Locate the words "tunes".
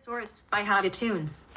0.88-1.52